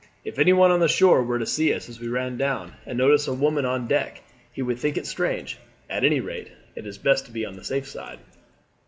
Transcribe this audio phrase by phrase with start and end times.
[0.25, 3.27] "If anyone on the shore were to see us as we ran down, and notice
[3.27, 5.59] women on deck, he would think it strange.
[5.91, 8.17] At anyrate it's best to be on the safe side."